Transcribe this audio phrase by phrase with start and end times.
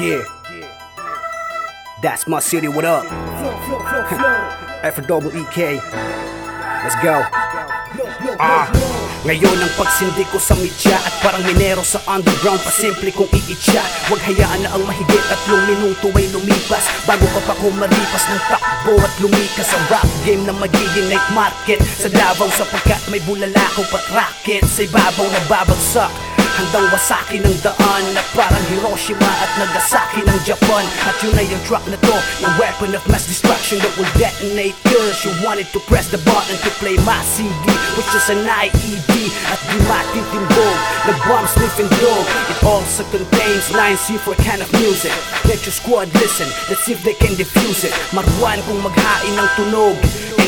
[0.00, 0.24] Yeah.
[2.00, 3.04] That's my city, what up?
[4.80, 5.76] F double EK.
[5.76, 7.20] Let's go.
[8.40, 8.64] Ah,
[9.28, 14.24] ngayon ang pagsindi ko sa media At parang minero sa underground Pasimple kong iitya Huwag
[14.24, 18.96] hayaan na ang mahigit at yung minuto ay lumipas Bago ka pa kumaripas ng takbo
[18.96, 24.04] at lumikas Sa rap game na magiging night market Sa Davao sapagkat may bulalakaw pat
[24.08, 26.08] racket Sa ibabaw na babagsak
[26.60, 30.84] Handang wasaki ng daan Na parang Hiroshima at Nagasaki ng Japan.
[31.08, 34.76] At yun ay yung track na to Yung weapon of mass destruction that will detonate
[34.84, 37.56] Cause you wanted to press the button to play my CD
[37.96, 40.76] Which is an IED At di matitindog
[41.08, 42.28] The bomb sniffing dog.
[42.52, 45.16] It also contains lines C for kind of music.
[45.48, 47.96] Let your squad listen Let's see if they can diffuse it.
[48.12, 49.96] Marwan kung maghain ng tunog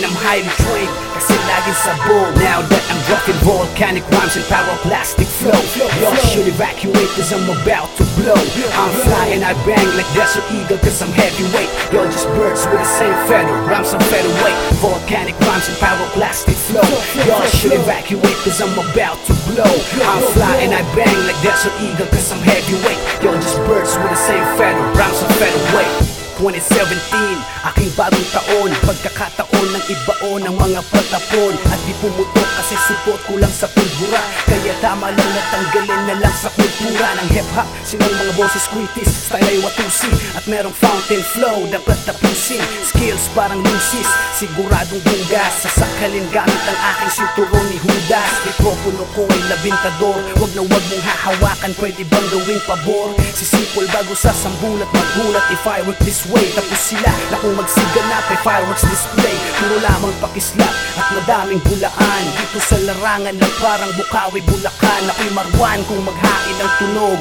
[0.00, 5.28] And I'm highly trained Kasi laging sabog Now that I'm dropping volcanic rhymes and pyroclastic
[5.28, 5.52] flow.
[6.00, 8.40] Y'all should evacuate cause I'm about to blow.
[8.80, 11.68] I'm flying, I bang like Desert Eagle cause I'm heavyweight.
[11.92, 16.88] Y'all just birds with the same feather Rhymes I'm featherweight Volcanic rhymes and pyroclastic flow.
[17.28, 19.68] Y'all should evacuate cause I'm about to blow.
[20.00, 23.20] I'm flying, I bang like Desert Eagle cause I'm heavyweight.
[23.20, 27.36] Y'all just birds with the same feather Rhymes I'm featherweight 2017,
[27.68, 31.52] aking bagong taon Pagkakataon ng ibaon ng mga patapon.
[31.68, 36.32] At di pumutok kasi support ko lang sa pulbura Kaya tama lang natanggalin na lang
[36.32, 37.68] sa kultura ng hip-hop.
[37.84, 42.64] Silang mga boses kritis, style ay watusi At merong fountain flow, dapat tapusin.
[42.88, 44.08] Skills parang lusis,
[44.40, 48.32] siguradong bunggas Sasakalin gamit ang aking sinturon ni Judas.
[48.48, 50.16] Mikropono ko ay labintador.
[50.40, 53.12] Huwag na huwag mong hahawakan, pwede bang gawing pabor?
[53.36, 55.44] Sisipol bago sa sambulat magulat.
[55.52, 56.46] If I work this way.
[56.56, 59.36] Tapos sila na kung magsiganap ay fireworks display.
[59.60, 62.24] Puro lamang pakislap at madaming bulaan.
[62.34, 67.20] Dito sa larangan na parang bukawi bulakan Ako'y marwan kung maghain ng tunog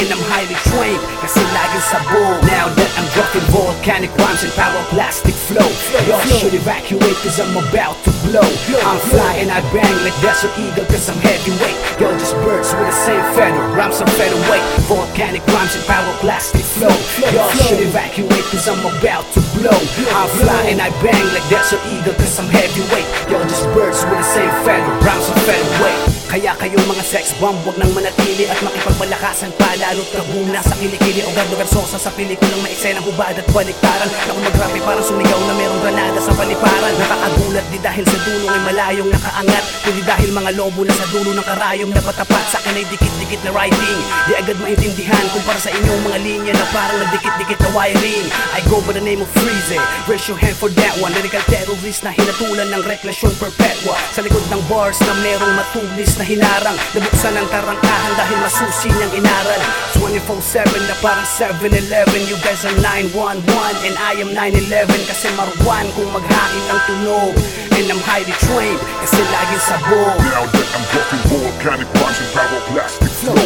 [0.00, 0.96] And I'm highly trained.
[1.20, 5.68] Kasi laging sabog Now that I'm dropping volcanic rhymes and pyroclastic flow.
[6.08, 8.48] Y'all should evacuate cause I'm about to blow.
[8.80, 11.76] I'm flying, I bang like Desert Eagle cause I'm heavyweight.
[12.00, 16.96] Y'all just birds with the same feather Rhymes I'm featherweight Volcanic rhymes and pyroclastic flow.
[17.36, 19.80] Y'all should evacuate cause I'm about to blow.
[20.16, 23.08] I'm flying, I bang like Desert Eagle cause I'm heavyweight.
[23.28, 25.99] Y'all just birds with the same feather Rhymes I'm featherweight
[26.30, 31.26] Kaya kayong mga sex bomb Huwag nang manatili at makipagmalakasan pa Lalo't kabuna sa kilikili.
[31.26, 34.06] O gardo-garsosa Sa pelikulang may eksenang hubad at baliktaran.
[34.06, 36.94] Na kung mag-rapi parang sumigaw na merong granada sa paliparan.
[37.02, 39.64] Nakakagulat di dahil sa dulo ay malayong nakaangat.
[39.82, 42.44] Kundi dahil mga lobo na sa dulo ng karayom na patapat.
[42.46, 43.98] Sa akin ay dikit-dikit na writing.
[44.30, 48.26] Di agad maintindihan kumpara sa inyong mga linya Na parang nagdikit-dikit na wiring.
[48.54, 49.74] I go by the name of Freeze
[50.06, 51.10] Raise your hand for that one.
[51.10, 53.98] Lyrical terrorist na hinatulan ng reklasyon perpetua.
[54.14, 56.76] Sa likod ng bars na merong matulis na hinarang.
[56.92, 59.60] Nabuksan ang tarangkahan dahil masusi niyang inaral.
[59.96, 63.40] 24-7 na parang 7-Eleven You guys are 911
[63.88, 67.34] and I am 9-11 Kasi marwan kung maghain ng tunog.
[67.80, 70.20] And I'm highly trained kasi laging sabog.
[70.20, 73.40] Now that I'm dropping volcanic rhymes and pyroclastic flow.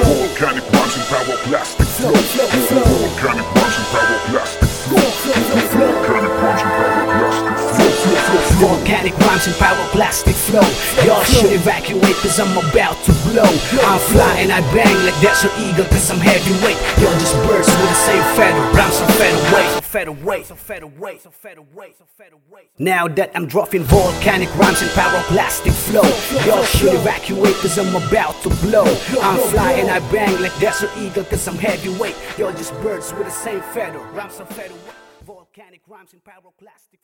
[0.00, 3.05] Volcanic rhymes and pyroclastic flow
[8.86, 10.62] flow Volcanic rhymes and pyroclastic flow.
[11.04, 13.50] Y'all should evacuate cause I'm about to blow.
[13.82, 16.78] I'm flying, I bang like Desert Eagle cause I'm heavyweight.
[17.02, 19.00] Y'all just birds with the same feather Rhymes
[19.82, 26.06] featherweight, featherweight, featherweight Now that I'm dropping volcanic rhymes and pyroclastic flow
[26.46, 28.86] Y'all should evacuate cause I'm about to blow.
[29.20, 32.16] I'm flying, I bang like Desert Eagle cause I'm heavyweight.
[32.38, 34.94] Y'all just birds with the same feather Rhymes some featherweight
[35.26, 37.00] Volcanic rhymes and pyroclastic